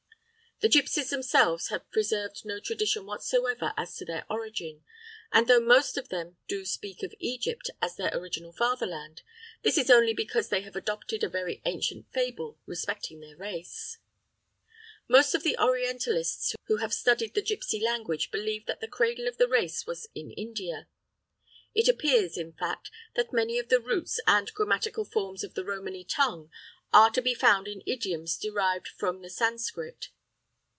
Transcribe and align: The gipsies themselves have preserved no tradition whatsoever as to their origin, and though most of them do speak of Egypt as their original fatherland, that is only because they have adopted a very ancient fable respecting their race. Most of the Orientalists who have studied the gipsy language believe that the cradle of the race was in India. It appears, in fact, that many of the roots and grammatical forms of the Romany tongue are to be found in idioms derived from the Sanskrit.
The 0.63 0.69
gipsies 0.69 1.09
themselves 1.09 1.69
have 1.69 1.89
preserved 1.89 2.45
no 2.45 2.59
tradition 2.59 3.07
whatsoever 3.07 3.73
as 3.77 3.95
to 3.95 4.05
their 4.05 4.27
origin, 4.29 4.83
and 5.31 5.47
though 5.47 5.59
most 5.59 5.97
of 5.97 6.09
them 6.09 6.37
do 6.47 6.65
speak 6.65 7.01
of 7.01 7.15
Egypt 7.17 7.71
as 7.81 7.95
their 7.95 8.15
original 8.15 8.51
fatherland, 8.53 9.23
that 9.63 9.75
is 9.75 9.89
only 9.89 10.13
because 10.13 10.49
they 10.49 10.61
have 10.61 10.75
adopted 10.75 11.23
a 11.23 11.29
very 11.29 11.63
ancient 11.65 12.11
fable 12.13 12.59
respecting 12.67 13.21
their 13.21 13.35
race. 13.35 13.97
Most 15.07 15.33
of 15.33 15.41
the 15.41 15.57
Orientalists 15.57 16.55
who 16.65 16.77
have 16.77 16.93
studied 16.93 17.33
the 17.33 17.41
gipsy 17.41 17.79
language 17.79 18.29
believe 18.29 18.67
that 18.67 18.81
the 18.81 18.87
cradle 18.87 19.27
of 19.27 19.37
the 19.37 19.47
race 19.47 19.87
was 19.87 20.09
in 20.13 20.29
India. 20.29 20.87
It 21.73 21.87
appears, 21.87 22.37
in 22.37 22.53
fact, 22.53 22.91
that 23.15 23.33
many 23.33 23.57
of 23.57 23.69
the 23.69 23.79
roots 23.81 24.19
and 24.27 24.53
grammatical 24.53 25.05
forms 25.05 25.43
of 25.43 25.55
the 25.55 25.65
Romany 25.65 26.03
tongue 26.03 26.51
are 26.93 27.09
to 27.09 27.21
be 27.23 27.33
found 27.33 27.67
in 27.67 27.81
idioms 27.87 28.37
derived 28.37 28.87
from 28.87 29.23
the 29.23 29.29
Sanskrit. 29.31 30.09